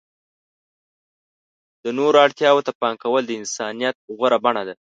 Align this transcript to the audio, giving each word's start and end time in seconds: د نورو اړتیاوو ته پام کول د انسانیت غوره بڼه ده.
د 1.83 1.85
نورو 1.97 2.17
اړتیاوو 2.25 2.65
ته 2.67 2.71
پام 2.79 2.95
کول 3.03 3.23
د 3.27 3.31
انسانیت 3.41 3.95
غوره 4.15 4.37
بڼه 4.45 4.63
ده. 4.67 4.73